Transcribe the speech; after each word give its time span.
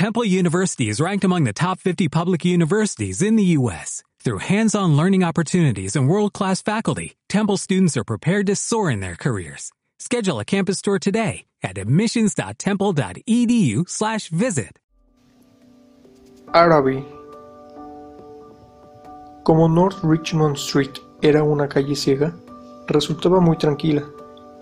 Temple 0.00 0.24
University 0.24 0.88
is 0.88 0.96
ranked 0.98 1.24
among 1.24 1.44
the 1.44 1.52
top 1.52 1.78
50 1.78 2.08
public 2.08 2.42
universities 2.42 3.20
in 3.20 3.36
the 3.36 3.44
U.S. 3.58 4.02
Through 4.24 4.38
hands-on 4.38 4.96
learning 4.96 5.22
opportunities 5.22 5.94
and 5.94 6.08
world-class 6.08 6.62
faculty, 6.62 7.16
Temple 7.28 7.58
students 7.58 7.98
are 7.98 8.04
prepared 8.04 8.46
to 8.46 8.56
soar 8.56 8.90
in 8.90 9.00
their 9.00 9.14
careers. 9.14 9.72
Schedule 9.98 10.40
a 10.40 10.44
campus 10.46 10.80
tour 10.80 10.98
today 10.98 11.44
at 11.62 11.76
admissions.temple.edu 11.76 13.90
slash 13.90 14.30
visit. 14.30 14.78
Araby. 16.54 17.04
Como 19.44 19.68
North 19.68 20.02
Richmond 20.02 20.56
Street 20.56 20.98
era 21.20 21.44
una 21.44 21.68
calle 21.68 21.94
ciega, 21.94 22.34
resultaba 22.86 23.38
muy 23.38 23.58
tranquila, 23.58 24.08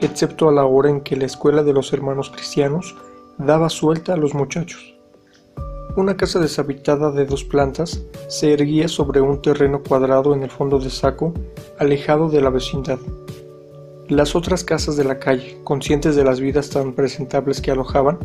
excepto 0.01 0.49
a 0.49 0.53
la 0.53 0.67
hora 0.67 0.91
en 0.91 1.03
que 1.03 1.15
la 1.15 1.27
escuela 1.27 1.63
de 1.63 1.75
los 1.75 1.93
hermanos 1.93 2.29
cristianos 2.29 2.97
daba 3.39 3.69
suelta 3.69 4.15
a 4.15 4.17
los 4.17 4.35
muchachos. 4.35 4.98
Una 5.99 6.17
casa 6.17 6.39
deshabitada 6.39 7.11
de 7.11 7.27
dos 7.27 7.43
plantas 7.43 8.05
se 8.29 8.53
erguía 8.53 8.87
sobre 8.87 9.21
un 9.21 9.43
terreno 9.43 9.83
cuadrado 9.83 10.33
en 10.33 10.45
el 10.45 10.51
fondo 10.53 10.79
de 10.79 10.91
Saco, 10.91 11.35
alejado 11.77 12.29
de 12.29 12.41
la 12.41 12.51
vecindad. 12.51 13.01
Las 14.07 14.37
otras 14.37 14.63
casas 14.63 14.97
de 14.97 15.03
la 15.03 15.19
calle, 15.19 15.59
conscientes 15.65 16.15
de 16.15 16.23
las 16.23 16.39
vidas 16.39 16.71
tan 16.71 16.93
presentables 16.93 17.61
que 17.61 17.73
alojaban, 17.73 18.21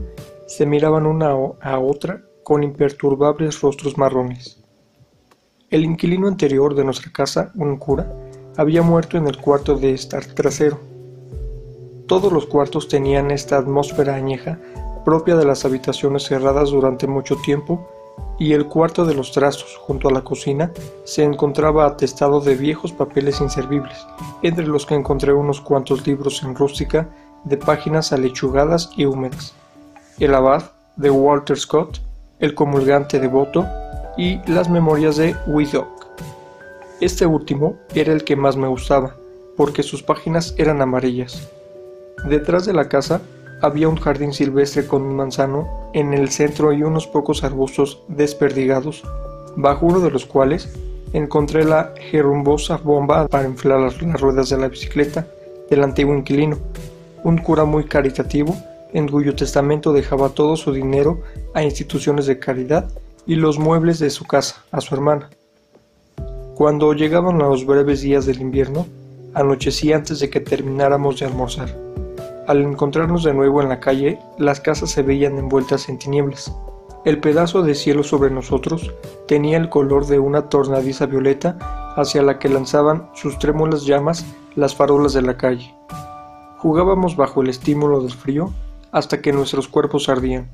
se 0.46 0.68
miraban 0.68 1.08
una 1.08 1.32
a 1.32 1.80
otra 1.80 2.22
con 2.44 2.62
imperturbables 2.62 3.60
rostros 3.62 3.98
marrones. 3.98 4.64
El 5.72 5.84
inquilino 5.84 6.28
anterior 6.28 6.76
de 6.76 6.84
nuestra 6.84 7.12
casa, 7.12 7.52
un 7.56 7.78
cura, 7.78 8.08
había 8.56 8.84
muerto 8.84 9.18
en 9.18 9.26
el 9.26 9.38
cuarto 9.38 9.78
de 9.78 9.96
estar 9.96 10.24
trasero. 10.24 10.80
Todos 12.06 12.32
los 12.32 12.46
cuartos 12.46 12.88
tenían 12.88 13.32
esta 13.32 13.58
atmósfera 13.58 14.14
añeja 14.14 14.60
propia 15.04 15.36
de 15.36 15.46
las 15.46 15.66
habitaciones 15.66 16.24
cerradas 16.24 16.72
durante 16.72 17.08
mucho 17.08 17.36
tiempo, 17.38 17.88
y 18.38 18.54
el 18.54 18.68
cuarto 18.68 19.06
de 19.06 19.14
los 19.14 19.32
trazos, 19.32 19.78
junto 19.78 20.08
a 20.08 20.12
la 20.12 20.24
cocina, 20.24 20.72
se 21.04 21.24
encontraba 21.24 21.86
atestado 21.86 22.42
de 22.42 22.56
viejos 22.56 22.92
papeles 22.92 23.42
inservibles, 23.42 24.06
entre 24.42 24.68
los 24.68 24.86
que 24.86 24.96
encontré 24.96 25.34
unos 25.34 25.62
cuantos 25.62 26.06
libros 26.06 26.44
en 26.44 26.56
rústica 26.56 27.10
de 27.44 27.58
páginas 27.58 28.12
alechugadas 28.12 28.90
y 28.96 29.06
húmedas. 29.06 29.54
El 30.20 30.36
abad, 30.36 30.64
de 30.96 31.10
Walter 31.10 31.58
Scott, 31.58 32.00
El 32.40 32.56
comulgante 32.56 33.20
devoto 33.20 33.66
y 34.18 34.40
las 34.52 34.70
memorias 34.70 35.16
de 35.16 35.36
Widdock. 35.48 36.08
Este 37.00 37.26
último 37.26 37.76
era 37.96 38.12
el 38.12 38.24
que 38.24 38.36
más 38.36 38.58
me 38.58 38.68
gustaba, 38.68 39.16
porque 39.56 39.82
sus 39.82 40.04
páginas 40.04 40.54
eran 40.58 40.82
amarillas. 40.82 41.48
Detrás 42.28 42.66
de 42.66 42.74
la 42.74 42.90
casa 42.90 43.22
había 43.64 43.88
un 43.88 43.96
jardín 43.96 44.34
silvestre 44.34 44.86
con 44.86 45.04
un 45.04 45.16
manzano 45.16 45.90
en 45.94 46.14
el 46.14 46.30
centro 46.30 46.74
y 46.74 46.84
unos 46.84 47.08
pocos 47.08 47.46
arbustos 47.46 48.04
desperdigados, 48.10 49.04
bajo 49.56 49.86
uno 49.86 50.02
de 50.02 50.12
los 50.12 50.26
cuales 50.26 50.70
encontré 51.14 51.64
la 51.64 51.94
gerumbosa 51.98 52.76
bomba 52.76 53.26
para 53.30 53.48
inflar 53.48 53.80
las 53.80 53.98
ruedas 54.20 54.50
de 54.50 54.58
la 54.58 54.68
bicicleta 54.68 55.26
del 55.70 55.82
antiguo 55.82 56.14
inquilino, 56.14 56.58
un 57.24 57.38
cura 57.38 57.64
muy 57.64 57.86
caritativo 57.86 58.54
en 58.92 59.08
cuyo 59.08 59.34
testamento 59.34 59.94
dejaba 59.94 60.30
todo 60.30 60.58
su 60.58 60.74
dinero 60.74 61.22
a 61.54 61.64
instituciones 61.64 62.26
de 62.26 62.40
caridad 62.40 62.90
y 63.26 63.36
los 63.36 63.60
muebles 63.60 63.98
de 63.98 64.10
su 64.10 64.26
casa 64.26 64.66
a 64.72 64.82
su 64.82 64.94
hermana. 64.94 65.30
Cuando 66.56 66.92
llegaban 66.92 67.38
los 67.38 67.66
breves 67.66 68.02
días 68.02 68.26
del 68.26 68.42
invierno, 68.42 68.88
anochecía 69.34 69.96
antes 69.96 70.20
de 70.20 70.30
que 70.30 70.42
termináramos 70.42 71.22
de 71.22 71.28
almorzar. 71.28 71.74
Al 72.46 72.62
encontrarnos 72.62 73.24
de 73.24 73.34
nuevo 73.34 73.62
en 73.62 73.70
la 73.70 73.80
calle, 73.80 74.20
las 74.38 74.60
casas 74.60 74.92
se 74.92 75.02
veían 75.02 75.38
envueltas 75.38 75.88
en 75.88 75.98
tinieblas. 75.98 76.54
El 77.06 77.22
pedazo 77.22 77.64
de 77.64 77.74
cielo 77.74 78.04
sobre 78.04 78.32
nosotros 78.32 78.94
tenía 79.28 79.56
el 79.56 79.70
color 79.70 80.08
de 80.08 80.20
una 80.20 80.50
tornadiza 80.50 81.06
violeta 81.06 81.58
hacia 81.96 82.22
la 82.22 82.40
que 82.40 82.50
lanzaban 82.50 83.10
sus 83.14 83.40
trémulas 83.40 83.86
llamas 83.86 84.26
las 84.56 84.76
farolas 84.76 85.14
de 85.14 85.22
la 85.22 85.38
calle. 85.38 85.74
Jugábamos 86.58 87.16
bajo 87.16 87.42
el 87.42 87.50
estímulo 87.50 88.02
del 88.02 88.12
frío 88.12 88.52
hasta 88.92 89.22
que 89.22 89.32
nuestros 89.32 89.70
cuerpos 89.70 90.10
ardían. 90.10 90.50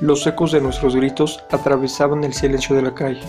Los 0.00 0.24
ecos 0.24 0.52
de 0.52 0.60
nuestros 0.60 0.94
gritos 0.94 1.42
atravesaban 1.50 2.22
el 2.22 2.32
silencio 2.32 2.76
de 2.76 2.82
la 2.82 2.94
calle. 2.94 3.22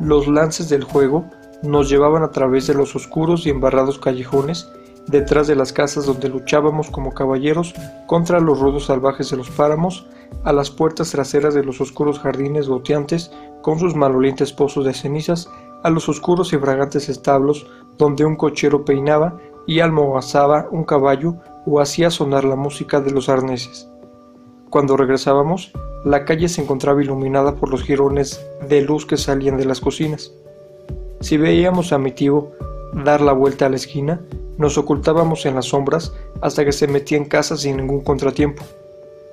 Los 0.00 0.26
lances 0.26 0.68
del 0.68 0.82
juego 0.82 1.24
nos 1.62 1.88
llevaban 1.88 2.24
a 2.24 2.32
través 2.32 2.66
de 2.66 2.74
los 2.74 2.96
oscuros 2.96 3.46
y 3.46 3.50
embarrados 3.50 4.00
callejones 4.00 4.68
detrás 5.06 5.46
de 5.46 5.56
las 5.56 5.72
casas 5.72 6.06
donde 6.06 6.28
luchábamos 6.28 6.90
como 6.90 7.12
caballeros 7.12 7.74
contra 8.06 8.40
los 8.40 8.60
rudos 8.60 8.86
salvajes 8.86 9.30
de 9.30 9.36
los 9.36 9.50
páramos, 9.50 10.06
a 10.44 10.52
las 10.52 10.70
puertas 10.70 11.10
traseras 11.10 11.54
de 11.54 11.64
los 11.64 11.80
oscuros 11.80 12.18
jardines 12.18 12.68
goteantes 12.68 13.30
con 13.62 13.78
sus 13.78 13.94
malolientes 13.94 14.52
pozos 14.52 14.84
de 14.84 14.94
cenizas, 14.94 15.48
a 15.82 15.90
los 15.90 16.08
oscuros 16.08 16.52
y 16.52 16.58
fragantes 16.58 17.08
establos 17.08 17.66
donde 17.98 18.24
un 18.24 18.36
cochero 18.36 18.84
peinaba 18.84 19.38
y 19.66 19.80
almogazaba 19.80 20.68
un 20.70 20.84
caballo 20.84 21.36
o 21.66 21.80
hacía 21.80 22.10
sonar 22.10 22.44
la 22.44 22.56
música 22.56 23.00
de 23.00 23.10
los 23.10 23.28
arneses. 23.28 23.88
Cuando 24.70 24.96
regresábamos, 24.96 25.72
la 26.04 26.24
calle 26.24 26.48
se 26.48 26.60
encontraba 26.60 27.02
iluminada 27.02 27.54
por 27.54 27.70
los 27.70 27.82
jirones 27.82 28.44
de 28.68 28.82
luz 28.82 29.06
que 29.06 29.16
salían 29.16 29.56
de 29.56 29.64
las 29.64 29.80
cocinas. 29.80 30.32
Si 31.20 31.38
veíamos 31.38 31.92
a 31.92 31.98
mi 31.98 32.12
tío 32.12 32.50
dar 32.92 33.20
la 33.20 33.32
vuelta 33.32 33.66
a 33.66 33.68
la 33.70 33.76
esquina, 33.76 34.20
nos 34.58 34.78
ocultábamos 34.78 35.46
en 35.46 35.54
las 35.54 35.66
sombras 35.66 36.12
hasta 36.40 36.64
que 36.64 36.72
se 36.72 36.86
metía 36.86 37.18
en 37.18 37.24
casa 37.24 37.56
sin 37.56 37.76
ningún 37.76 38.02
contratiempo. 38.02 38.62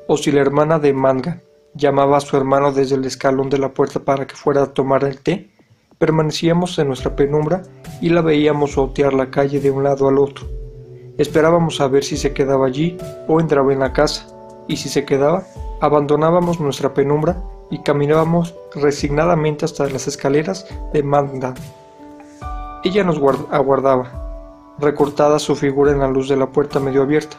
O 0.08 0.18
si 0.18 0.32
la 0.32 0.42
hermana 0.42 0.80
de 0.80 0.94
Manga 0.94 1.42
llamaba 1.74 2.18
a 2.18 2.22
su 2.22 2.36
hermano 2.38 2.72
desde 2.72 2.96
el 2.96 3.06
escalón 3.06 3.50
de 3.50 3.58
la 3.58 3.70
puerta 3.70 4.00
para 4.00 4.28
que 4.28 4.36
fuera 4.36 4.64
a 4.64 4.74
tomar 4.74 5.04
el 5.04 5.20
té, 5.20 5.50
permanecíamos 5.98 6.78
en 6.80 6.88
nuestra 6.88 7.16
penumbra 7.16 7.64
y 8.02 8.10
la 8.10 8.22
veíamos 8.22 8.78
otear 8.78 9.14
la 9.14 9.30
calle 9.30 9.60
de 9.60 9.72
un 9.72 9.84
lado 9.84 10.08
al 10.08 10.18
otro. 10.18 10.48
Esperábamos 11.18 11.80
a 11.82 11.88
ver 11.88 12.04
si 12.04 12.18
se 12.18 12.34
quedaba 12.34 12.66
allí 12.66 12.98
o 13.28 13.40
entraba 13.40 13.72
en 13.72 13.80
la 13.80 13.94
casa, 13.94 14.28
y 14.68 14.78
si 14.78 14.90
se 14.90 15.06
quedaba, 15.06 15.44
abandonábamos 15.80 16.60
nuestra 16.60 16.94
penumbra 16.94 17.44
y 17.70 17.80
caminábamos 17.84 18.56
resignadamente 18.74 19.66
hasta 19.66 19.88
las 19.90 20.08
escaleras 20.08 20.66
de 20.94 21.04
Manga. 21.04 21.54
Ella 22.84 23.04
nos 23.04 23.18
aguardaba, 23.52 24.31
recortada 24.82 25.40
su 25.40 25.56
figura 25.56 25.92
en 25.92 26.00
la 26.00 26.08
luz 26.08 26.28
de 26.28 26.36
la 26.36 26.48
puerta 26.48 26.80
medio 26.80 27.04
abierta. 27.04 27.38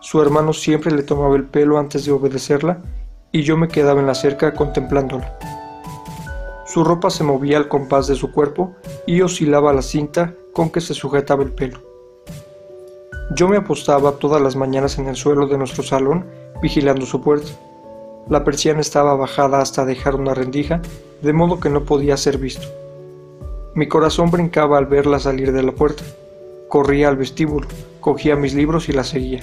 Su 0.00 0.20
hermano 0.20 0.52
siempre 0.52 0.92
le 0.92 1.02
tomaba 1.02 1.36
el 1.36 1.44
pelo 1.44 1.78
antes 1.78 2.04
de 2.04 2.12
obedecerla 2.12 2.78
y 3.32 3.42
yo 3.42 3.56
me 3.56 3.68
quedaba 3.68 4.00
en 4.00 4.06
la 4.06 4.14
cerca 4.14 4.52
contemplándola. 4.54 5.38
Su 6.66 6.84
ropa 6.84 7.10
se 7.10 7.24
movía 7.24 7.56
al 7.56 7.68
compás 7.68 8.06
de 8.06 8.16
su 8.16 8.32
cuerpo 8.32 8.74
y 9.06 9.22
oscilaba 9.22 9.72
la 9.72 9.82
cinta 9.82 10.34
con 10.52 10.70
que 10.70 10.80
se 10.80 10.94
sujetaba 10.94 11.42
el 11.42 11.52
pelo. 11.52 11.80
Yo 13.34 13.48
me 13.48 13.56
apostaba 13.56 14.12
todas 14.12 14.40
las 14.42 14.56
mañanas 14.56 14.98
en 14.98 15.06
el 15.08 15.16
suelo 15.16 15.46
de 15.46 15.58
nuestro 15.58 15.82
salón 15.82 16.26
vigilando 16.60 17.06
su 17.06 17.20
puerta. 17.20 17.50
La 18.28 18.44
persiana 18.44 18.80
estaba 18.80 19.14
bajada 19.14 19.60
hasta 19.60 19.84
dejar 19.84 20.16
una 20.16 20.34
rendija, 20.34 20.80
de 21.22 21.32
modo 21.32 21.60
que 21.60 21.70
no 21.70 21.84
podía 21.84 22.16
ser 22.16 22.38
visto. 22.38 22.66
Mi 23.74 23.88
corazón 23.88 24.30
brincaba 24.30 24.78
al 24.78 24.86
verla 24.86 25.18
salir 25.18 25.52
de 25.52 25.62
la 25.62 25.72
puerta. 25.72 26.02
Corría 26.68 27.08
al 27.08 27.16
vestíbulo, 27.16 27.68
cogía 28.00 28.36
mis 28.36 28.54
libros 28.54 28.88
y 28.88 28.92
la 28.92 29.04
seguía. 29.04 29.42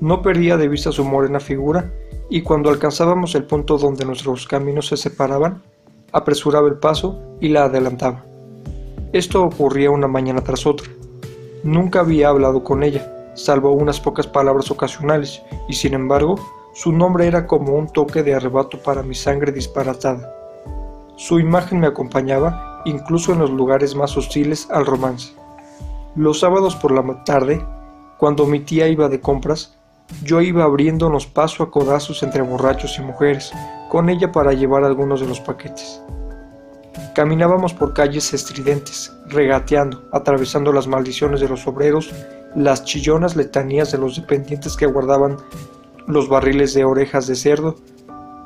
No 0.00 0.22
perdía 0.22 0.56
de 0.56 0.68
vista 0.68 0.92
su 0.92 1.04
morena 1.04 1.40
figura 1.40 1.92
y 2.30 2.42
cuando 2.42 2.70
alcanzábamos 2.70 3.34
el 3.34 3.44
punto 3.44 3.78
donde 3.78 4.04
nuestros 4.04 4.46
caminos 4.46 4.88
se 4.88 4.96
separaban, 4.96 5.62
apresuraba 6.12 6.68
el 6.68 6.76
paso 6.76 7.18
y 7.40 7.48
la 7.48 7.64
adelantaba. 7.64 8.24
Esto 9.12 9.42
ocurría 9.42 9.90
una 9.90 10.08
mañana 10.08 10.42
tras 10.42 10.66
otra. 10.66 10.88
Nunca 11.62 12.00
había 12.00 12.28
hablado 12.28 12.62
con 12.62 12.82
ella, 12.82 13.32
salvo 13.34 13.72
unas 13.72 14.00
pocas 14.00 14.26
palabras 14.26 14.70
ocasionales, 14.70 15.42
y 15.68 15.74
sin 15.74 15.94
embargo, 15.94 16.36
su 16.74 16.92
nombre 16.92 17.26
era 17.26 17.46
como 17.46 17.74
un 17.74 17.88
toque 17.88 18.22
de 18.22 18.34
arrebato 18.34 18.78
para 18.78 19.02
mi 19.02 19.14
sangre 19.14 19.50
disparatada. 19.50 20.32
Su 21.16 21.40
imagen 21.40 21.80
me 21.80 21.88
acompañaba 21.88 22.82
incluso 22.84 23.32
en 23.32 23.40
los 23.40 23.50
lugares 23.50 23.94
más 23.96 24.16
hostiles 24.16 24.68
al 24.70 24.86
romance. 24.86 25.32
Los 26.18 26.40
sábados 26.40 26.74
por 26.74 26.90
la 26.90 27.22
tarde, 27.22 27.64
cuando 28.16 28.44
mi 28.44 28.58
tía 28.58 28.88
iba 28.88 29.08
de 29.08 29.20
compras, 29.20 29.78
yo 30.24 30.40
iba 30.40 30.64
abriéndonos 30.64 31.28
paso 31.28 31.62
a 31.62 31.70
codazos 31.70 32.24
entre 32.24 32.42
borrachos 32.42 32.98
y 32.98 33.02
mujeres, 33.02 33.52
con 33.88 34.08
ella 34.08 34.32
para 34.32 34.52
llevar 34.52 34.82
algunos 34.82 35.20
de 35.20 35.28
los 35.28 35.38
paquetes. 35.38 36.02
Caminábamos 37.14 37.72
por 37.72 37.94
calles 37.94 38.34
estridentes, 38.34 39.16
regateando, 39.28 40.08
atravesando 40.12 40.72
las 40.72 40.88
maldiciones 40.88 41.38
de 41.38 41.48
los 41.48 41.68
obreros, 41.68 42.12
las 42.56 42.84
chillonas 42.84 43.36
letanías 43.36 43.92
de 43.92 43.98
los 43.98 44.16
dependientes 44.16 44.76
que 44.76 44.86
guardaban 44.86 45.36
los 46.08 46.28
barriles 46.28 46.74
de 46.74 46.84
orejas 46.84 47.28
de 47.28 47.36
cerdo, 47.36 47.76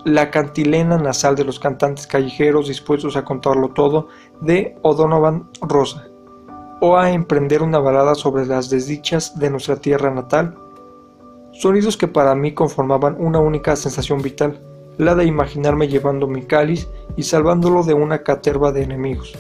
la 0.05 0.31
cantilena 0.31 0.99
nasal 0.99 1.37
de 1.37 1.45
los 1.45 1.59
cantantes 1.59 2.07
callejeros 2.07 2.69
dispuestos 2.69 3.17
a 3.17 3.25
contarlo 3.25 3.71
todo 3.71 4.09
de 4.43 4.77
O'Donovan 4.83 5.49
Rosa 5.63 6.12
o 6.85 6.97
a 6.97 7.13
emprender 7.13 7.63
una 7.63 7.79
balada 7.79 8.17
sobre 8.17 8.45
las 8.45 8.69
desdichas 8.69 9.39
de 9.39 9.51
nuestra 9.51 9.77
tierra 9.77 10.11
natal, 10.11 10.57
sonidos 11.53 11.97
que 11.97 12.09
para 12.09 12.35
mí 12.35 12.55
conformaban 12.55 13.15
una 13.21 13.39
única 13.39 13.77
sensación 13.77 14.21
vital, 14.21 14.59
la 14.99 15.15
de 15.15 15.25
imaginarme 15.25 15.87
llevando 15.87 16.27
mi 16.27 16.43
cáliz 16.43 16.89
y 17.17 17.23
salvándolo 17.23 17.85
de 17.85 17.95
una 17.95 18.25
caterva 18.25 18.73
de 18.73 18.83
enemigos. 18.83 19.33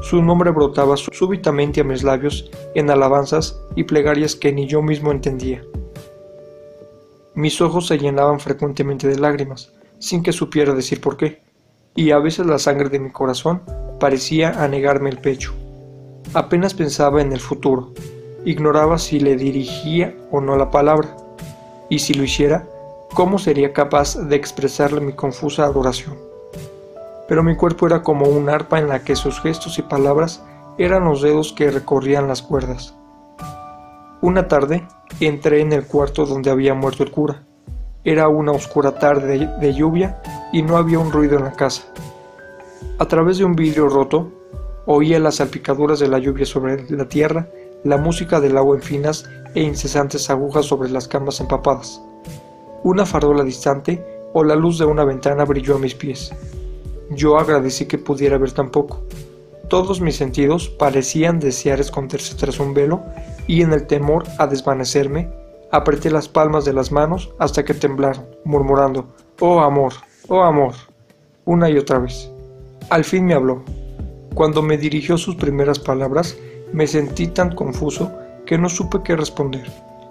Su 0.00 0.20
nombre 0.20 0.50
brotaba 0.50 0.96
súbitamente 0.96 1.82
a 1.82 1.84
mis 1.84 2.02
labios 2.02 2.50
en 2.74 2.90
alabanzas 2.90 3.62
y 3.76 3.84
plegarias 3.84 4.34
que 4.34 4.52
ni 4.52 4.66
yo 4.66 4.82
mismo 4.82 5.12
entendía. 5.12 5.62
Mis 7.36 7.60
ojos 7.60 7.86
se 7.86 7.98
llenaban 7.98 8.40
frecuentemente 8.40 9.06
de 9.06 9.20
lágrimas, 9.20 9.72
sin 10.00 10.24
que 10.24 10.32
supiera 10.32 10.74
decir 10.74 11.00
por 11.00 11.16
qué, 11.16 11.40
y 11.94 12.10
a 12.10 12.18
veces 12.18 12.46
la 12.46 12.58
sangre 12.58 12.88
de 12.88 12.98
mi 12.98 13.10
corazón 13.10 13.62
parecía 14.00 14.60
anegarme 14.60 15.10
el 15.10 15.18
pecho. 15.18 15.54
Apenas 16.34 16.74
pensaba 16.74 17.20
en 17.20 17.32
el 17.32 17.40
futuro, 17.40 17.92
ignoraba 18.44 18.98
si 18.98 19.20
le 19.20 19.36
dirigía 19.36 20.14
o 20.30 20.40
no 20.40 20.56
la 20.56 20.70
palabra, 20.70 21.16
y 21.88 22.00
si 22.00 22.14
lo 22.14 22.24
hiciera, 22.24 22.66
cómo 23.14 23.38
sería 23.38 23.72
capaz 23.72 24.16
de 24.16 24.36
expresarle 24.36 25.00
mi 25.00 25.12
confusa 25.12 25.64
adoración 25.64 26.28
pero 27.28 27.42
mi 27.42 27.54
cuerpo 27.54 27.86
era 27.86 28.02
como 28.02 28.26
un 28.26 28.48
arpa 28.48 28.78
en 28.78 28.88
la 28.88 29.04
que 29.04 29.14
sus 29.14 29.40
gestos 29.40 29.78
y 29.78 29.82
palabras 29.82 30.42
eran 30.78 31.04
los 31.04 31.20
dedos 31.20 31.52
que 31.52 31.70
recorrían 31.70 32.26
las 32.26 32.40
cuerdas. 32.40 32.94
Una 34.22 34.48
tarde 34.48 34.88
entré 35.20 35.60
en 35.60 35.72
el 35.72 35.86
cuarto 35.86 36.24
donde 36.24 36.50
había 36.50 36.74
muerto 36.74 37.02
el 37.02 37.10
cura. 37.10 37.42
Era 38.02 38.28
una 38.28 38.52
oscura 38.52 38.98
tarde 38.98 39.46
de, 39.60 39.74
lluvia 39.74 40.22
y 40.52 40.62
no 40.62 40.78
había 40.78 40.98
un 40.98 41.12
ruido 41.12 41.36
en 41.36 41.44
la 41.44 41.52
casa. 41.52 41.82
A 42.98 43.04
través 43.06 43.38
de 43.38 43.44
un 43.44 43.54
vidrio 43.54 43.88
roto 43.88 44.32
oía 44.90 45.18
las 45.18 45.36
salpicaduras 45.36 45.98
de 45.98 46.08
la 46.08 46.18
lluvia 46.18 46.46
sobre 46.46 46.82
la 46.88 47.06
tierra, 47.06 47.46
la 47.84 47.98
música 47.98 48.40
del 48.40 48.56
agua 48.56 48.74
en 48.74 48.82
finas 48.82 49.28
e 49.54 49.60
incesantes 49.60 50.30
agujas 50.30 50.64
sobre 50.64 50.88
las 50.88 51.06
camas 51.06 51.40
empapadas. 51.40 52.00
Una 52.84 53.04
farola 53.04 53.44
distante 53.44 54.02
o 54.32 54.42
la 54.42 54.56
luz 54.56 54.78
de 54.78 54.86
una 54.86 55.04
ventana 55.04 55.44
brilló 55.44 55.76
a 55.76 55.78
mis 55.78 55.94
pies. 55.94 56.32
Yo 57.10 57.38
agradecí 57.38 57.84
que 57.84 57.98
pudiera 57.98 58.38
ver 58.38 58.52
tan 58.52 58.70
poco. 58.70 59.02
Todos 59.68 60.00
mis 60.00 60.16
sentidos 60.16 60.70
parecían 60.70 61.38
desear 61.38 61.80
esconderse 61.80 62.34
tras 62.36 62.58
un 62.58 62.72
velo 62.72 63.02
y 63.46 63.60
en 63.60 63.74
el 63.74 63.86
temor 63.86 64.24
a 64.38 64.46
desvanecerme, 64.46 65.30
apreté 65.70 66.10
las 66.10 66.28
palmas 66.28 66.64
de 66.64 66.72
las 66.72 66.92
manos 66.92 67.30
hasta 67.38 67.62
que 67.62 67.74
temblaron, 67.74 68.24
murmurando, 68.46 69.06
Oh 69.38 69.60
amor, 69.60 69.92
oh 70.28 70.44
amor, 70.44 70.72
una 71.44 71.68
y 71.68 71.76
otra 71.76 71.98
vez. 71.98 72.30
Al 72.88 73.04
fin 73.04 73.26
me 73.26 73.34
habló. 73.34 73.62
Cuando 74.34 74.62
me 74.62 74.78
dirigió 74.78 75.18
sus 75.18 75.36
primeras 75.36 75.78
palabras, 75.78 76.36
me 76.72 76.86
sentí 76.86 77.28
tan 77.28 77.54
confuso 77.54 78.12
que 78.46 78.58
no 78.58 78.68
supe 78.68 78.98
qué 79.04 79.16
responder. 79.16 79.70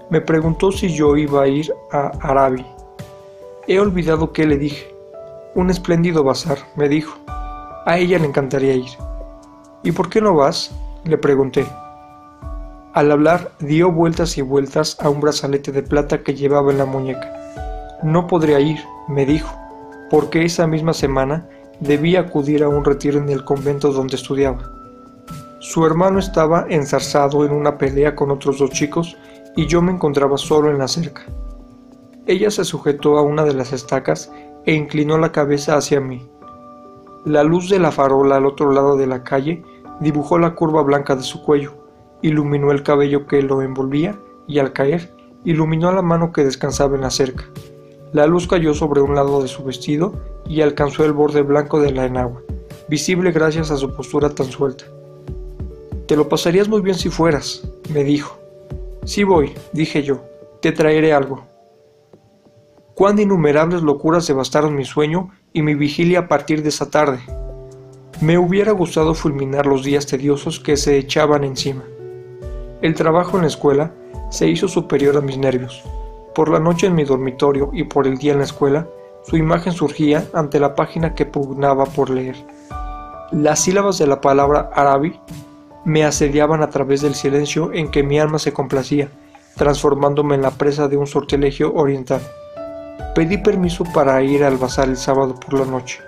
Me 0.10 0.22
preguntó 0.22 0.72
si 0.72 0.90
yo 0.90 1.18
iba 1.18 1.44
a 1.44 1.48
ir 1.48 1.74
a 1.92 2.12
Arabi. 2.22 2.66
He 3.68 3.80
olvidado 3.80 4.32
qué 4.32 4.46
le 4.46 4.58
dije. 4.58 4.94
Un 5.56 5.70
espléndido 5.70 6.24
bazar, 6.24 6.58
me 6.76 6.88
dijo. 6.88 7.18
A 7.86 7.98
ella 7.98 8.20
le 8.20 8.28
encantaría 8.28 8.76
ir. 8.76 8.90
¿Y 9.84 9.92
por 9.92 10.10
qué 10.10 10.22
no 10.22 10.36
vas? 10.36 10.72
le 11.04 11.18
pregunté. 11.18 11.66
Al 12.94 13.12
hablar 13.12 13.52
dio 13.60 13.92
vueltas 13.92 14.38
y 14.38 14.42
vueltas 14.42 14.98
a 15.00 15.10
un 15.10 15.22
brazalete 15.22 15.72
de 15.72 15.84
plata 15.84 16.24
que 16.24 16.34
llevaba 16.34 16.72
en 16.72 16.78
la 16.78 16.86
muñeca. 16.86 17.32
No 18.04 18.28
podría 18.28 18.60
ir, 18.60 18.80
me 19.08 19.26
dijo, 19.26 19.54
porque 20.10 20.44
esa 20.44 20.68
misma 20.68 20.94
semana 20.94 21.48
debía 21.80 22.22
acudir 22.22 22.64
a 22.64 22.70
un 22.70 22.84
retiro 22.84 23.20
en 23.20 23.30
el 23.30 23.44
convento 23.44 23.92
donde 23.92 24.16
estudiaba. 24.16 24.72
Su 25.60 25.86
hermano 25.86 26.20
estaba 26.20 26.66
enzarzado 26.70 27.46
en 27.46 27.52
una 27.52 27.78
pelea 27.78 28.16
con 28.16 28.32
otros 28.32 28.60
dos 28.60 28.70
chicos 28.72 29.18
y 29.56 29.66
yo 29.66 29.82
me 29.82 29.92
encontraba 29.92 30.38
solo 30.38 30.70
en 30.72 30.78
la 30.78 30.88
cerca. 30.88 31.24
Ella 32.26 32.52
se 32.52 32.64
sujetó 32.64 33.18
a 33.18 33.22
una 33.22 33.44
de 33.44 33.54
las 33.54 33.74
estacas 33.74 34.32
e 34.66 34.74
inclinó 34.74 35.18
la 35.18 35.32
cabeza 35.32 35.78
hacia 35.78 36.00
mí. 36.00 36.30
La 37.26 37.44
luz 37.44 37.70
de 37.70 37.80
la 37.80 37.92
farola 37.92 38.36
al 38.36 38.46
otro 38.46 38.72
lado 38.72 38.98
de 38.98 39.08
la 39.08 39.24
calle 39.24 39.64
dibujó 40.00 40.38
la 40.38 40.56
curva 40.56 40.84
blanca 40.84 41.16
de 41.16 41.24
su 41.24 41.44
cuello, 41.44 41.74
iluminó 42.22 42.72
el 42.72 42.84
cabello 42.84 43.26
que 43.28 43.42
lo 43.42 43.62
envolvía 43.62 44.20
y 44.48 44.60
al 44.60 44.74
caer, 44.74 45.14
iluminó 45.44 45.92
la 45.92 46.02
mano 46.02 46.32
que 46.32 46.44
descansaba 46.44 46.96
en 46.96 47.02
la 47.02 47.10
cerca. 47.10 47.46
La 48.14 48.26
luz 48.28 48.48
cayó 48.48 48.74
sobre 48.74 49.02
un 49.02 49.16
lado 49.16 49.42
de 49.42 49.48
su 49.48 49.64
vestido 49.64 50.14
y 50.48 50.62
alcanzó 50.62 51.06
el 51.06 51.14
borde 51.14 51.42
blanco 51.42 51.80
de 51.80 51.92
la 51.92 52.06
enagua, 52.06 52.42
visible 52.88 53.32
gracias 53.32 53.72
a 53.72 53.78
su 53.78 53.94
postura 53.94 54.30
tan 54.30 54.52
suelta. 54.52 54.86
Te 56.08 56.16
lo 56.16 56.30
pasarías 56.30 56.70
muy 56.70 56.82
bien 56.82 56.96
si 56.96 57.10
fueras, 57.10 57.68
me 57.94 58.04
dijo. 58.04 58.38
Sí 59.04 59.24
voy, 59.24 59.54
dije 59.74 60.04
yo, 60.04 60.22
te 60.62 60.72
traeré 60.72 61.14
algo 61.14 61.44
cuán 62.98 63.20
innumerables 63.20 63.84
locuras 63.84 64.26
devastaron 64.26 64.76
mi 64.76 64.84
sueño 64.84 65.30
y 65.54 65.62
mi 65.62 65.76
vigilia 65.76 66.22
a 66.22 66.28
partir 66.28 66.64
de 66.64 66.70
esa 66.70 66.90
tarde. 66.90 67.20
Me 68.22 68.40
hubiera 68.40 68.72
gustado 68.72 69.14
fulminar 69.14 69.68
los 69.68 69.84
días 69.84 70.08
tediosos 70.08 70.60
que 70.60 70.78
se 70.78 70.98
echaban 70.98 71.44
encima. 71.44 71.84
El 72.82 72.96
trabajo 72.96 73.38
en 73.38 73.44
la 73.44 73.50
escuela 73.50 73.94
se 74.32 74.48
hizo 74.48 74.68
superior 74.68 75.16
a 75.16 75.22
mis 75.22 75.38
nervios. 75.38 75.84
Por 76.38 76.50
la 76.50 76.60
noche 76.60 76.86
en 76.86 76.94
mi 76.94 77.04
dormitorio 77.04 77.72
y 77.74 77.86
por 77.86 78.06
el 78.06 78.20
día 78.20 78.34
en 78.34 78.38
la 78.38 78.44
escuela, 78.44 78.88
su 79.24 79.38
imagen 79.38 79.74
surgía 79.74 80.28
ante 80.34 80.60
la 80.60 80.76
página 80.76 81.16
que 81.16 81.26
pugnaba 81.26 81.88
por 81.88 82.12
leer. 82.12 82.36
Las 83.32 83.62
sílabas 83.62 83.98
de 83.98 84.06
la 84.06 84.22
palabra 84.22 84.70
árabe 84.72 85.20
me 85.84 86.06
asediaban 86.06 86.62
a 86.62 86.70
través 86.70 87.02
del 87.02 87.16
silencio 87.16 87.74
en 87.74 87.90
que 87.90 88.04
mi 88.04 88.20
alma 88.20 88.38
se 88.38 88.54
complacía, 88.54 89.10
transformándome 89.56 90.36
en 90.36 90.44
la 90.44 90.52
presa 90.52 90.88
de 90.88 90.98
un 90.98 91.08
sortilegio 91.08 91.74
oriental. 91.74 92.22
Pedí 93.16 93.40
permiso 93.40 93.84
para 93.86 94.22
ir 94.22 94.44
al 94.44 94.58
bazar 94.58 94.90
el 94.90 94.98
sábado 94.98 95.34
por 95.34 95.60
la 95.60 95.66
noche. 95.66 96.02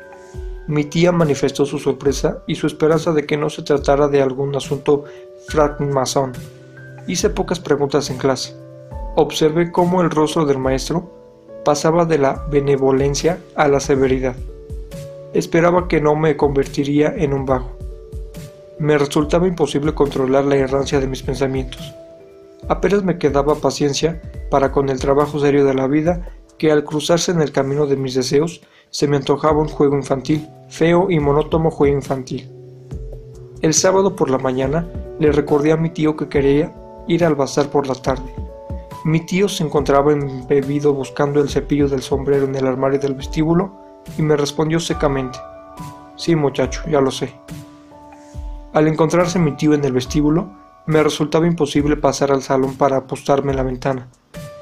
Mi 0.68 0.84
tía 0.84 1.12
manifestó 1.12 1.66
su 1.66 1.80
sorpresa 1.80 2.44
y 2.46 2.54
su 2.54 2.68
esperanza 2.68 3.14
de 3.14 3.26
que 3.26 3.36
no 3.36 3.50
se 3.50 3.64
tratara 3.64 4.08
de 4.08 4.22
algún 4.22 4.56
asunto 4.56 5.06
francmasón. 5.48 6.34
Hice 7.08 7.32
pocas 7.32 7.60
preguntas 7.60 8.12
en 8.12 8.20
clase. 8.20 8.69
Observé 9.22 9.70
cómo 9.70 10.02
el 10.02 10.12
rostro 10.12 10.46
del 10.46 10.60
maestro 10.60 11.12
pasaba 11.66 12.06
de 12.06 12.18
la 12.18 12.46
benevolencia 12.50 13.38
a 13.54 13.68
la 13.68 13.82
severidad. 13.82 14.38
Esperaba 15.34 15.90
que 15.90 16.00
no 16.00 16.16
me 16.16 16.38
convertiría 16.38 17.14
en 17.14 17.34
un 17.34 17.46
vago. 17.46 17.70
Me 18.80 18.98
resultaba 18.98 19.46
imposible 19.46 19.94
controlar 19.94 20.46
la 20.46 20.56
errancia 20.56 21.02
de 21.02 21.08
mis 21.08 21.22
pensamientos. 21.22 21.94
Apenas 22.70 23.04
me 23.04 23.18
quedaba 23.18 23.56
paciencia 23.56 24.22
para 24.50 24.72
con 24.72 24.88
el 24.88 25.02
trabajo 25.02 25.38
serio 25.38 25.66
de 25.66 25.74
la 25.74 25.88
vida 25.88 26.30
que 26.58 26.72
al 26.72 26.86
cruzarse 26.86 27.34
en 27.34 27.42
el 27.42 27.52
camino 27.52 27.88
de 27.88 27.98
mis 27.98 28.14
deseos 28.14 28.62
se 28.90 29.10
me 29.10 29.18
antojaba 29.18 29.60
un 29.60 29.68
juego 29.68 29.98
infantil, 29.98 30.48
feo 30.70 31.12
y 31.12 31.20
monótono 31.20 31.72
juego 31.72 31.94
infantil. 31.94 32.50
El 33.62 33.74
sábado 33.74 34.16
por 34.16 34.30
la 34.30 34.38
mañana 34.38 34.88
le 35.20 35.34
recordé 35.34 35.74
a 35.74 35.78
mi 35.78 35.90
tío 35.90 36.16
que 36.16 36.30
quería 36.30 36.74
ir 37.10 37.26
al 37.26 37.36
bazar 37.36 37.68
por 37.70 37.86
la 37.86 37.96
tarde. 37.96 38.39
Mi 39.06 39.22
tío 39.22 39.48
se 39.48 39.64
encontraba 39.64 40.12
embebido 40.12 40.94
buscando 40.94 41.40
el 41.40 41.50
cepillo 41.50 41.88
del 41.88 42.02
sombrero 42.02 42.46
en 42.46 42.56
el 42.56 42.68
armario 42.68 43.00
del 43.00 43.14
vestíbulo 43.14 43.72
y 44.18 44.22
me 44.22 44.36
respondió 44.36 44.80
secamente, 44.80 45.40
Sí 46.18 46.36
muchacho, 46.36 46.82
ya 46.90 47.00
lo 47.00 47.12
sé. 47.12 47.34
Al 48.74 48.88
encontrarse 48.90 49.40
mi 49.40 49.56
tío 49.56 49.74
en 49.74 49.86
el 49.86 49.94
vestíbulo, 49.94 50.50
me 50.86 51.02
resultaba 51.02 51.48
imposible 51.48 51.96
pasar 51.96 52.32
al 52.32 52.44
salón 52.44 52.76
para 52.76 52.98
apostarme 52.98 53.52
en 53.52 53.58
la 53.58 53.64
ventana. 53.64 54.10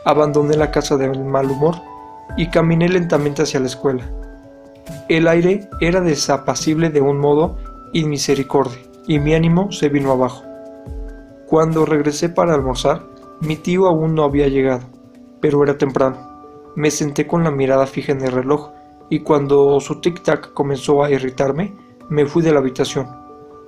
Abandoné 0.06 0.56
la 0.56 0.70
casa 0.70 0.98
del 0.98 1.24
mal 1.26 1.50
humor 1.50 1.76
y 2.38 2.50
caminé 2.50 2.88
lentamente 2.90 3.42
hacia 3.42 3.60
la 3.60 3.66
escuela. 3.66 4.04
El 5.10 5.28
aire 5.28 5.68
era 5.82 6.00
desapacible 6.02 6.92
de 6.92 7.02
un 7.02 7.18
modo 7.18 7.58
inmisericordia 7.94 8.78
y 9.08 9.18
mi 9.18 9.34
ánimo 9.34 9.72
se 9.72 9.90
vino 9.90 10.12
abajo. 10.12 10.44
Cuando 11.48 11.86
regresé 11.86 12.30
para 12.30 12.54
almorzar, 12.54 13.02
mi 13.40 13.56
tío 13.56 13.86
aún 13.86 14.16
no 14.16 14.24
había 14.24 14.48
llegado, 14.48 14.84
pero 15.42 15.64
era 15.64 15.78
temprano. 15.78 16.72
Me 16.76 16.90
senté 16.90 17.28
con 17.28 17.44
la 17.44 17.52
mirada 17.52 17.86
fija 17.86 18.12
en 18.12 18.22
el 18.22 18.32
reloj 18.32 18.72
y 19.10 19.20
cuando 19.20 19.80
su 19.80 20.02
tic-tac 20.02 20.54
comenzó 20.54 21.04
a 21.04 21.12
irritarme, 21.12 21.76
me 22.10 22.26
fui 22.26 22.42
de 22.42 22.52
la 22.52 22.60
habitación. 22.60 23.08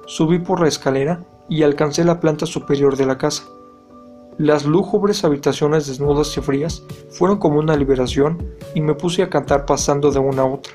Subí 0.06 0.40
por 0.40 0.62
la 0.62 0.68
escalera 0.68 1.24
y 1.50 1.64
alcancé 1.64 2.04
la 2.04 2.20
planta 2.20 2.46
superior 2.46 2.98
de 2.98 3.06
la 3.06 3.18
casa. 3.18 3.44
Las 4.40 4.66
lúgubres 4.66 5.24
habitaciones 5.24 5.86
desnudas 5.88 6.36
y 6.38 6.42
frías 6.42 6.84
fueron 7.10 7.38
como 7.38 7.60
una 7.60 7.76
liberación 7.76 8.56
y 8.74 8.82
me 8.82 8.96
puse 8.96 9.22
a 9.22 9.30
cantar 9.30 9.66
pasando 9.66 10.12
de 10.12 10.20
una 10.20 10.44
a 10.44 10.46
otra. 10.46 10.74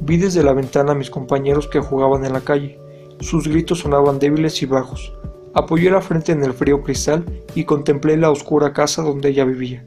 Vi 0.00 0.16
desde 0.16 0.42
la 0.42 0.52
ventana 0.52 0.92
a 0.92 0.96
mis 0.96 1.08
compañeros 1.08 1.68
que 1.68 1.80
jugaban 1.80 2.24
en 2.24 2.32
la 2.32 2.40
calle. 2.40 2.78
Sus 3.20 3.48
gritos 3.48 3.80
sonaban 3.80 4.18
débiles 4.18 4.60
y 4.62 4.66
bajos. 4.66 5.12
Apoyé 5.54 5.90
la 5.90 6.00
frente 6.00 6.32
en 6.32 6.42
el 6.44 6.52
frío 6.52 6.82
cristal 6.82 7.24
y 7.54 7.64
contemplé 7.64 8.16
la 8.16 8.30
oscura 8.30 8.72
casa 8.72 9.02
donde 9.02 9.30
ella 9.30 9.44
vivía. 9.44 9.86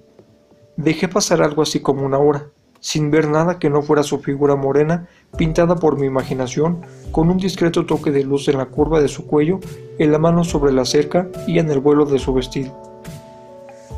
Dejé 0.75 1.07
pasar 1.07 1.41
algo 1.41 1.61
así 1.61 1.79
como 1.79 2.05
una 2.05 2.17
hora, 2.17 2.47
sin 2.79 3.11
ver 3.11 3.27
nada 3.27 3.59
que 3.59 3.69
no 3.69 3.81
fuera 3.81 4.03
su 4.03 4.19
figura 4.19 4.55
morena, 4.55 5.07
pintada 5.37 5.75
por 5.75 5.99
mi 5.99 6.07
imaginación, 6.07 6.81
con 7.11 7.29
un 7.29 7.37
discreto 7.37 7.85
toque 7.85 8.11
de 8.11 8.23
luz 8.23 8.47
en 8.47 8.57
la 8.57 8.65
curva 8.65 8.99
de 8.99 9.07
su 9.07 9.27
cuello, 9.27 9.59
en 9.99 10.11
la 10.11 10.17
mano 10.17 10.43
sobre 10.43 10.71
la 10.71 10.85
cerca 10.85 11.29
y 11.47 11.59
en 11.59 11.69
el 11.69 11.79
vuelo 11.79 12.05
de 12.05 12.19
su 12.19 12.33
vestido. 12.33 12.75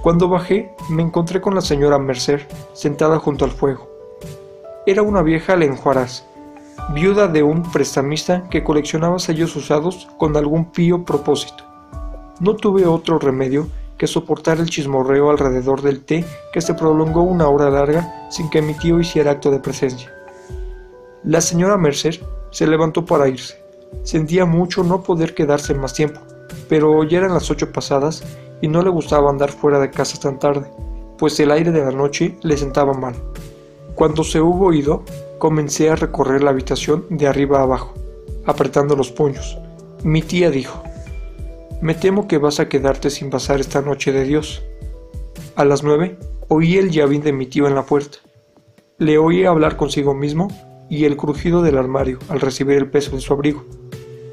Cuando 0.03 0.27
bajé, 0.27 0.69
me 0.89 1.01
encontré 1.01 1.39
con 1.39 1.55
la 1.55 1.61
señora 1.61 1.97
Mercer, 1.97 2.45
sentada 2.73 3.19
junto 3.19 3.45
al 3.45 3.51
fuego. 3.51 3.89
Era 4.85 5.01
una 5.01 5.21
vieja 5.21 5.55
lenjuaraz, 5.55 6.25
viuda 6.93 7.27
de 7.27 7.43
un 7.43 7.63
prestamista 7.71 8.47
que 8.49 8.63
coleccionaba 8.63 9.19
sellos 9.19 9.55
usados 9.55 10.07
con 10.17 10.35
algún 10.37 10.71
pío 10.71 11.05
propósito. 11.05 11.63
No 12.39 12.55
tuve 12.55 12.85
otro 12.85 13.19
remedio 13.19 13.67
que 13.97 14.07
soportar 14.07 14.59
el 14.59 14.69
chismorreo 14.69 15.29
alrededor 15.29 15.81
del 15.81 16.03
té 16.03 16.25
que 16.51 16.61
se 16.61 16.73
prolongó 16.73 17.21
una 17.21 17.47
hora 17.47 17.69
larga 17.69 18.27
sin 18.29 18.49
que 18.49 18.61
mi 18.61 18.73
tío 18.73 18.99
hiciera 18.99 19.31
acto 19.31 19.51
de 19.51 19.59
presencia. 19.59 20.11
La 21.23 21.39
señora 21.41 21.77
Mercer 21.77 22.19
se 22.51 22.67
levantó 22.67 23.05
para 23.05 23.29
irse. 23.29 23.63
Sentía 24.03 24.45
mucho 24.45 24.83
no 24.83 25.03
poder 25.03 25.33
quedarse 25.33 25.73
más 25.73 25.93
tiempo, 25.93 26.19
pero 26.67 27.03
ya 27.03 27.19
eran 27.19 27.33
las 27.33 27.49
ocho 27.49 27.71
pasadas 27.71 28.23
y 28.61 28.67
no 28.67 28.81
le 28.81 28.89
gustaba 28.89 29.29
andar 29.29 29.51
fuera 29.51 29.79
de 29.79 29.91
casa 29.91 30.19
tan 30.19 30.39
tarde, 30.39 30.69
pues 31.17 31.39
el 31.39 31.51
aire 31.51 31.71
de 31.71 31.85
la 31.85 31.91
noche 31.91 32.37
le 32.41 32.57
sentaba 32.57 32.93
mal. 32.93 33.15
Cuando 33.95 34.23
se 34.23 34.41
hubo 34.41 34.73
ido, 34.73 35.03
comencé 35.43 35.89
a 35.89 35.97
recorrer 35.97 36.41
la 36.41 36.51
habitación 36.51 37.05
de 37.09 37.27
arriba 37.27 37.61
abajo, 37.61 37.93
apretando 38.45 38.95
los 38.95 39.11
puños. 39.11 39.57
Mi 40.01 40.21
tía 40.21 40.49
dijo, 40.49 40.81
Me 41.81 41.95
temo 41.95 42.29
que 42.29 42.37
vas 42.37 42.61
a 42.61 42.69
quedarte 42.69 43.09
sin 43.09 43.29
pasar 43.29 43.59
esta 43.59 43.81
noche 43.81 44.13
de 44.13 44.23
Dios. 44.23 44.63
A 45.57 45.65
las 45.65 45.83
nueve, 45.83 46.17
oí 46.47 46.77
el 46.77 46.91
llavín 46.91 47.23
de 47.23 47.33
mi 47.33 47.45
tío 47.45 47.67
en 47.67 47.75
la 47.75 47.83
puerta. 47.83 48.19
Le 48.99 49.17
oí 49.17 49.43
hablar 49.43 49.75
consigo 49.75 50.13
mismo 50.13 50.47
y 50.89 51.03
el 51.03 51.17
crujido 51.17 51.61
del 51.61 51.77
armario 51.77 52.19
al 52.29 52.39
recibir 52.39 52.77
el 52.77 52.89
peso 52.89 53.13
de 53.13 53.19
su 53.19 53.33
abrigo, 53.33 53.65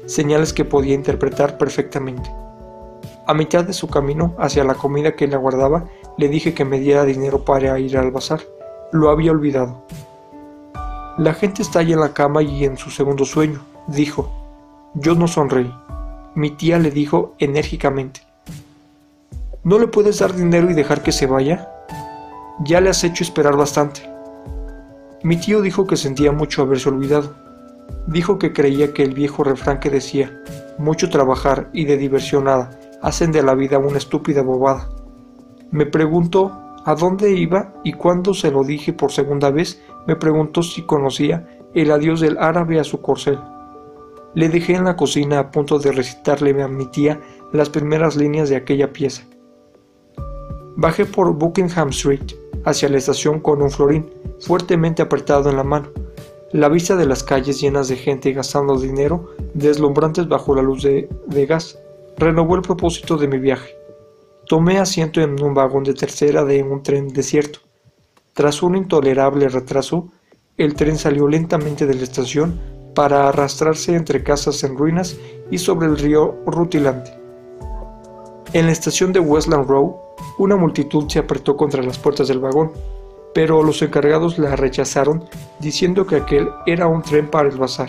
señales 0.05 0.53
que 0.53 0.63
podía 0.63 0.95
interpretar 0.95 1.57
perfectamente. 1.57 2.31
A 3.27 3.33
mitad 3.33 3.65
de 3.65 3.73
su 3.73 3.89
camino 3.89 4.33
hacia 4.39 4.63
la 4.63 4.75
comida 4.75 5.17
que 5.17 5.27
le 5.27 5.35
aguardaba, 5.35 5.89
le 6.17 6.29
dije 6.29 6.53
que 6.53 6.63
me 6.63 6.79
diera 6.79 7.03
dinero 7.03 7.43
para 7.43 7.77
ir 7.79 7.97
al 7.97 8.11
bazar. 8.11 8.39
Lo 8.93 9.09
había 9.09 9.31
olvidado. 9.31 9.83
La 11.17 11.33
gente 11.33 11.61
está 11.61 11.79
ahí 11.79 11.91
en 11.91 11.99
la 11.99 12.13
cama 12.13 12.41
y 12.41 12.63
en 12.63 12.77
su 12.77 12.89
segundo 12.89 13.25
sueño, 13.25 13.59
dijo. 13.87 14.31
Yo 14.93 15.13
no 15.13 15.27
sonreí. 15.27 15.71
Mi 16.35 16.51
tía 16.51 16.79
le 16.79 16.89
dijo 16.89 17.35
enérgicamente. 17.37 18.21
¿No 19.63 19.77
le 19.77 19.87
puedes 19.87 20.19
dar 20.19 20.33
dinero 20.33 20.71
y 20.71 20.73
dejar 20.73 21.03
que 21.03 21.11
se 21.11 21.27
vaya? 21.27 21.69
Ya 22.63 22.79
le 22.79 22.89
has 22.89 23.03
hecho 23.03 23.25
esperar 23.25 23.57
bastante. 23.57 24.09
Mi 25.21 25.35
tío 25.35 25.61
dijo 25.61 25.85
que 25.85 25.97
sentía 25.97 26.31
mucho 26.31 26.61
haberse 26.61 26.87
olvidado. 26.87 27.35
Dijo 28.07 28.39
que 28.39 28.53
creía 28.53 28.93
que 28.93 29.03
el 29.03 29.13
viejo 29.13 29.43
refrán 29.43 29.81
que 29.81 29.89
decía, 29.89 30.41
mucho 30.77 31.09
trabajar 31.09 31.69
y 31.73 31.83
de 31.85 31.97
diversión 31.97 32.45
nada, 32.45 32.71
hacen 33.01 33.33
de 33.33 33.43
la 33.43 33.53
vida 33.53 33.77
una 33.79 33.97
estúpida 33.97 34.41
bobada. 34.43 34.87
Me 35.71 35.85
preguntó 35.85 36.60
a 36.85 36.95
dónde 36.95 37.31
iba 37.31 37.73
y 37.83 37.93
cuando 37.93 38.33
se 38.33 38.51
lo 38.51 38.63
dije 38.63 38.93
por 38.93 39.11
segunda 39.11 39.51
vez, 39.51 39.81
me 40.07 40.15
preguntó 40.15 40.63
si 40.63 40.81
conocía 40.83 41.47
el 41.73 41.91
adiós 41.91 42.19
del 42.21 42.37
árabe 42.37 42.79
a 42.79 42.83
su 42.83 43.01
corcel. 43.01 43.39
Le 44.33 44.49
dejé 44.49 44.75
en 44.75 44.85
la 44.85 44.95
cocina 44.95 45.39
a 45.39 45.51
punto 45.51 45.77
de 45.77 45.91
recitarle 45.91 46.61
a 46.61 46.67
mi 46.67 46.85
tía 46.87 47.19
las 47.51 47.69
primeras 47.69 48.15
líneas 48.15 48.49
de 48.49 48.55
aquella 48.55 48.93
pieza. 48.93 49.23
Bajé 50.75 51.05
por 51.05 51.33
Buckingham 51.33 51.89
Street 51.89 52.33
hacia 52.65 52.89
la 52.89 52.97
estación 52.97 53.39
con 53.39 53.61
un 53.61 53.69
florín 53.69 54.09
fuertemente 54.39 55.01
apretado 55.01 55.49
en 55.49 55.57
la 55.57 55.63
mano. 55.63 55.89
La 56.53 56.69
vista 56.69 56.95
de 56.95 57.05
las 57.05 57.23
calles 57.23 57.61
llenas 57.61 57.87
de 57.87 57.95
gente 57.95 58.33
gastando 58.33 58.77
dinero, 58.77 59.29
deslumbrantes 59.53 60.27
bajo 60.27 60.55
la 60.55 60.61
luz 60.61 60.83
de, 60.83 61.09
de 61.27 61.45
gas, 61.45 61.77
renovó 62.17 62.55
el 62.55 62.61
propósito 62.61 63.17
de 63.17 63.27
mi 63.27 63.37
viaje. 63.37 63.80
Tomé 64.51 64.79
asiento 64.79 65.21
en 65.21 65.41
un 65.41 65.53
vagón 65.53 65.85
de 65.85 65.93
tercera 65.93 66.43
de 66.43 66.61
un 66.61 66.83
tren 66.83 67.07
desierto. 67.07 67.59
Tras 68.33 68.61
un 68.61 68.75
intolerable 68.75 69.47
retraso, 69.47 70.09
el 70.57 70.75
tren 70.75 70.97
salió 70.97 71.25
lentamente 71.29 71.85
de 71.85 71.93
la 71.93 72.03
estación 72.03 72.59
para 72.93 73.29
arrastrarse 73.29 73.95
entre 73.95 74.23
casas 74.23 74.61
en 74.65 74.77
ruinas 74.77 75.17
y 75.51 75.57
sobre 75.57 75.87
el 75.87 75.97
río 75.97 76.35
rutilante. 76.45 77.17
En 78.51 78.65
la 78.65 78.73
estación 78.73 79.13
de 79.13 79.21
Westland 79.21 79.69
Row, 79.69 79.97
una 80.37 80.57
multitud 80.57 81.07
se 81.07 81.19
apretó 81.19 81.55
contra 81.55 81.81
las 81.81 81.97
puertas 81.97 82.27
del 82.27 82.41
vagón, 82.41 82.73
pero 83.33 83.63
los 83.63 83.81
encargados 83.81 84.37
la 84.37 84.57
rechazaron 84.57 85.29
diciendo 85.61 86.05
que 86.05 86.17
aquel 86.17 86.49
era 86.65 86.87
un 86.87 87.03
tren 87.03 87.31
para 87.31 87.47
el 87.47 87.55
bazar. 87.55 87.87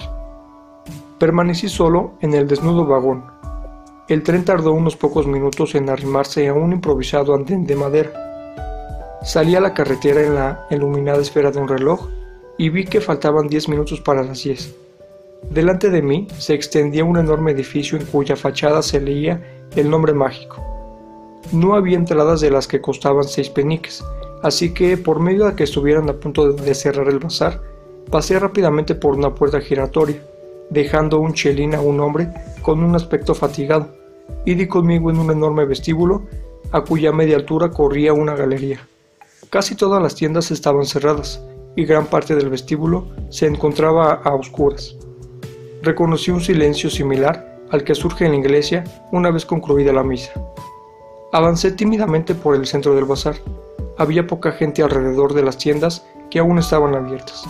Permanecí 1.19 1.69
solo 1.69 2.13
en 2.21 2.35
el 2.35 2.47
desnudo 2.47 2.87
vagón, 2.87 3.32
el 4.09 4.23
tren 4.25 4.45
tardó 4.45 4.73
unos 4.73 4.97
pocos 4.97 5.27
minutos 5.27 5.75
en 5.77 5.89
arrimarse 5.89 6.49
a 6.49 6.55
un 6.55 6.73
improvisado 6.73 7.35
andén 7.35 7.65
de 7.67 7.77
madera. 7.77 8.11
Salí 9.23 9.55
a 9.55 9.61
la 9.61 9.75
carretera 9.75 10.23
en 10.23 10.35
la 10.35 10.67
iluminada 10.71 11.23
esfera 11.23 11.53
de 11.53 11.61
un 11.61 11.69
reloj 11.69 12.09
y 12.59 12.69
vi 12.69 12.85
que 12.85 13.01
faltaban 13.01 13.47
diez 13.47 13.69
minutos 13.69 14.01
para 14.01 14.25
las 14.25 14.43
diez. 14.43 14.75
Delante 15.51 15.89
de 15.89 16.03
mí 16.03 16.27
se 16.37 16.55
extendía 16.55 17.05
un 17.05 17.17
enorme 17.17 17.53
edificio 17.53 17.97
en 17.97 18.05
cuya 18.07 18.35
fachada 18.35 18.83
se 18.83 19.01
leía 19.01 19.69
el 19.77 19.89
nombre 19.89 20.13
mágico. 20.13 20.61
No 21.53 21.75
había 21.75 21.97
entradas 21.97 22.41
de 22.41 22.51
las 22.51 22.67
que 22.67 22.81
costaban 22.81 23.25
seis 23.25 23.51
peniques, 23.51 24.05
así 24.43 24.75
que 24.75 24.97
por 24.97 25.21
medio 25.21 25.47
de 25.47 25.55
que 25.55 25.65
estuvieran 25.65 26.11
a 26.11 26.15
punto 26.15 26.53
de 26.53 26.75
cerrar 26.75 27.09
el 27.09 27.21
bazar, 27.21 27.61
pasé 28.11 28.39
rápidamente 28.39 28.97
por 28.97 29.15
una 29.15 29.35
puerta 29.35 29.61
giratoria, 29.61 30.21
dejando 30.71 31.21
un 31.21 31.35
chelín 31.35 31.75
a 31.75 31.81
un 31.81 32.01
hombre 32.01 32.29
con 32.63 32.83
un 32.83 32.95
aspecto 32.95 33.35
fatigado 33.35 33.89
y 34.45 34.55
di 34.55 34.67
conmigo 34.67 35.11
en 35.11 35.19
un 35.19 35.31
enorme 35.31 35.65
vestíbulo 35.65 36.23
a 36.71 36.83
cuya 36.83 37.13
media 37.13 37.37
altura 37.37 37.71
corría 37.71 38.13
una 38.13 38.35
galería. 38.35 38.81
Casi 39.51 39.75
todas 39.75 40.03
las 40.03 40.15
tiendas 40.15 40.51
estaban 40.51 40.87
cerradas 40.87 41.43
y 41.77 41.85
gran 41.85 42.07
parte 42.07 42.35
del 42.35 42.49
vestíbulo 42.49 43.07
se 43.29 43.47
encontraba 43.47 44.15
a 44.15 44.35
oscuras. 44.35 44.97
Reconocí 45.83 46.31
un 46.31 46.41
silencio 46.41 46.89
similar 46.89 47.61
al 47.71 47.85
que 47.85 47.95
surge 47.95 48.25
en 48.25 48.33
la 48.33 48.39
iglesia 48.39 48.85
una 49.11 49.31
vez 49.31 49.45
concluida 49.45 49.93
la 49.93 50.03
misa. 50.03 50.33
Avancé 51.33 51.73
tímidamente 51.73 52.35
por 52.35 52.55
el 52.55 52.67
centro 52.67 52.95
del 52.95 53.07
bazar. 53.07 53.37
Había 53.99 54.27
poca 54.27 54.53
gente 54.53 54.83
alrededor 54.83 55.35
de 55.35 55.43
las 55.43 55.59
tiendas 55.59 56.07
que 56.31 56.39
aún 56.39 56.59
estaban 56.59 56.95
abiertas. 56.95 57.45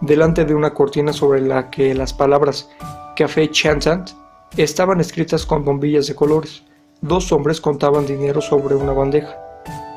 Delante 0.00 0.44
de 0.44 0.54
una 0.54 0.74
cortina 0.74 1.12
sobre 1.12 1.40
la 1.40 1.70
que 1.70 1.94
las 1.94 2.12
palabras 2.12 2.70
Café 3.16 3.50
Chantant 3.50 4.10
Estaban 4.56 5.00
escritas 5.00 5.44
con 5.44 5.64
bombillas 5.64 6.06
de 6.06 6.14
colores. 6.14 6.62
Dos 7.02 7.30
hombres 7.32 7.60
contaban 7.60 8.06
dinero 8.06 8.40
sobre 8.40 8.74
una 8.74 8.92
bandeja. 8.92 9.36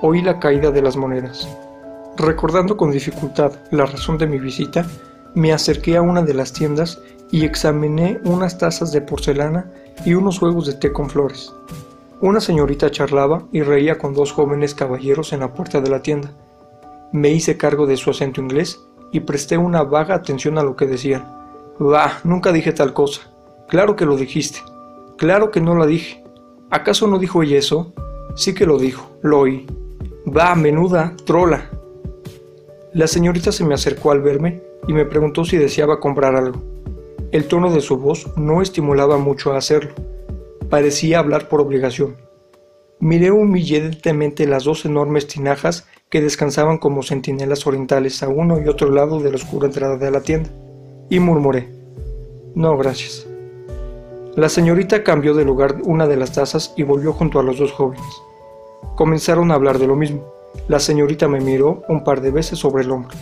Oí 0.02 0.22
la 0.22 0.40
caída 0.40 0.70
de 0.72 0.82
las 0.82 0.98
monedas. 0.98 1.48
Recordando 2.18 2.76
con 2.76 2.92
dificultad 2.92 3.54
la 3.72 3.86
razón 3.86 4.18
de 4.18 4.28
mi 4.28 4.38
visita, 4.38 4.86
me 5.34 5.54
acerqué 5.54 5.96
a 5.96 6.02
una 6.02 6.24
de 6.24 6.34
las 6.34 6.52
tiendas 6.52 7.00
y 7.32 7.46
examiné 7.46 8.20
unas 8.26 8.58
tazas 8.58 8.92
de 8.92 9.02
porcelana 9.02 9.72
y 10.06 10.16
unos 10.16 10.40
juegos 10.40 10.66
de 10.66 10.74
té 10.74 10.92
con 10.92 11.10
flores. 11.10 11.54
Una 12.20 12.42
señorita 12.42 12.92
charlaba 12.92 13.44
y 13.54 13.62
reía 13.62 13.98
con 13.98 14.14
dos 14.14 14.34
jóvenes 14.34 14.76
caballeros 14.76 15.32
en 15.32 15.40
la 15.40 15.54
puerta 15.54 15.80
de 15.80 15.90
la 15.90 16.02
tienda. 16.02 16.32
Me 17.14 17.30
hice 17.30 17.56
cargo 17.56 17.86
de 17.86 17.96
su 17.96 18.10
acento 18.10 18.42
inglés 18.42 18.82
y 19.14 19.22
presté 19.22 19.58
una 19.58 19.84
vaga 19.84 20.16
atención 20.16 20.58
a 20.58 20.64
lo 20.64 20.76
que 20.76 20.86
decían. 20.86 21.24
Bah, 21.80 22.20
nunca 22.26 22.52
dije 22.52 22.74
tal 22.74 22.92
cosa. 22.92 23.22
Claro 23.70 23.96
que 23.96 24.06
lo 24.06 24.18
dijiste. 24.18 24.60
Claro 25.18 25.52
que 25.52 25.62
no 25.62 25.76
la 25.76 25.86
dije. 25.86 26.24
¿Acaso 26.72 27.08
no 27.08 27.20
dijo 27.20 27.44
ella 27.44 27.58
eso? 27.58 27.94
Sí 28.36 28.54
que 28.54 28.66
lo 28.66 28.78
dijo, 28.80 29.12
lo 29.22 29.40
oí. 29.40 29.68
Va, 30.26 30.56
menuda, 30.56 31.16
trola. 31.26 31.70
La 32.94 33.08
señorita 33.08 33.52
se 33.52 33.64
me 33.64 33.76
acercó 33.76 34.12
al 34.12 34.22
verme 34.22 34.62
y 34.88 34.94
me 34.94 35.06
preguntó 35.06 35.46
si 35.46 35.58
deseaba 35.58 36.00
comprar 36.00 36.36
algo. 36.36 36.62
El 37.32 37.48
tono 37.48 37.72
de 37.72 37.82
su 37.82 37.98
voz 37.98 38.36
no 38.38 38.62
estimulaba 38.62 39.20
mucho 39.20 39.54
a 39.54 39.58
hacerlo. 39.58 39.92
Parecía 40.70 41.20
hablar 41.20 41.48
por 41.48 41.62
obligación. 41.62 42.16
Miré 43.00 43.32
humillantemente 43.32 44.48
las 44.48 44.64
dos 44.64 44.84
enormes 44.86 45.28
tinajas 45.28 45.88
que 46.10 46.22
descansaban 46.22 46.80
como 46.80 47.04
centinelas 47.04 47.68
orientales 47.68 48.24
a 48.24 48.30
uno 48.30 48.60
y 48.60 48.68
otro 48.68 48.90
lado 48.90 49.20
de 49.20 49.30
la 49.30 49.36
oscura 49.36 49.68
entrada 49.68 49.98
de 49.98 50.12
la 50.12 50.22
tienda, 50.22 50.50
y 51.10 51.20
murmuré, 51.20 51.70
No, 52.56 52.76
gracias. 52.78 53.29
La 54.36 54.48
señorita 54.48 55.04
cambió 55.04 55.34
de 55.34 55.44
lugar 55.44 55.78
una 55.84 56.08
de 56.08 56.16
las 56.16 56.34
tazas 56.34 56.74
y 56.78 56.84
volvió 56.84 57.14
junto 57.14 57.40
a 57.40 57.44
los 57.44 57.58
dos 57.58 57.72
jóvenes. 57.72 58.06
Comenzaron 58.96 59.52
a 59.52 59.56
hablar 59.56 59.80
de 59.80 59.88
lo 59.88 59.96
mismo. 59.96 60.24
La 60.68 60.80
señorita 60.80 61.28
me 61.28 61.40
miró 61.40 61.84
un 61.90 62.04
par 62.04 62.22
de 62.22 62.32
veces 62.32 62.60
sobre 62.60 62.84
el 62.84 62.92
hombro. 62.92 63.16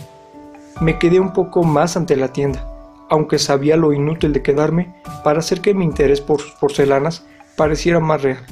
Me 0.80 0.98
quedé 0.98 1.18
un 1.18 1.32
poco 1.32 1.64
más 1.64 1.96
ante 1.96 2.14
la 2.14 2.32
tienda, 2.32 2.66
aunque 3.08 3.38
sabía 3.38 3.76
lo 3.76 3.92
inútil 3.92 4.32
de 4.32 4.42
quedarme 4.42 4.94
para 5.24 5.40
hacer 5.40 5.60
que 5.60 5.74
mi 5.74 5.84
interés 5.84 6.20
por 6.20 6.40
sus 6.40 6.52
porcelanas 6.52 7.24
pareciera 7.56 8.00
más 8.00 8.22
real. 8.22 8.44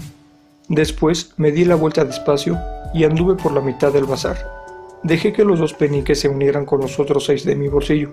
Después 0.69 1.35
me 1.37 1.53
di 1.53 1.65
la 1.65 1.77
vuelta 1.77 2.05
despacio 2.05 2.59
y 2.93 3.05
anduve 3.05 3.35
por 3.35 3.53
la 3.53 3.61
mitad 3.61 3.93
del 3.93 4.05
bazar. 4.05 4.39
Dejé 5.03 5.33
que 5.33 5.45
los 5.45 5.61
dos 5.61 5.75
peniques 5.75 6.19
se 6.21 6.29
unieran 6.29 6.65
con 6.65 6.81
los 6.81 6.99
otros 6.99 7.27
seis 7.27 7.45
de 7.45 7.55
mi 7.55 7.69
bolsillo. 7.69 8.11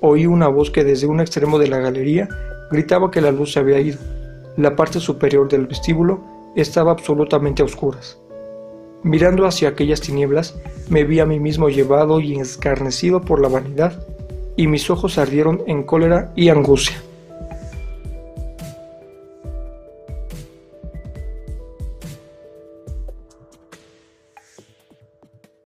Oí 0.00 0.26
una 0.26 0.48
voz 0.48 0.70
que 0.70 0.82
desde 0.82 1.06
un 1.06 1.20
extremo 1.20 1.58
de 1.58 1.68
la 1.68 1.78
galería 1.78 2.28
Gritaba 2.70 3.10
que 3.10 3.20
la 3.20 3.30
luz 3.30 3.52
se 3.52 3.60
había 3.60 3.80
ido. 3.80 3.98
La 4.56 4.74
parte 4.74 5.00
superior 5.00 5.48
del 5.48 5.66
vestíbulo 5.66 6.20
estaba 6.54 6.92
absolutamente 6.92 7.62
a 7.62 7.64
oscuras. 7.66 8.18
Mirando 9.02 9.46
hacia 9.46 9.68
aquellas 9.68 10.00
tinieblas, 10.00 10.56
me 10.88 11.04
vi 11.04 11.20
a 11.20 11.26
mí 11.26 11.38
mismo 11.38 11.68
llevado 11.68 12.20
y 12.20 12.40
escarnecido 12.40 13.20
por 13.20 13.40
la 13.40 13.48
vanidad, 13.48 14.02
y 14.56 14.66
mis 14.66 14.90
ojos 14.90 15.18
ardieron 15.18 15.62
en 15.66 15.82
cólera 15.82 16.32
y 16.34 16.48
angustia. 16.48 16.96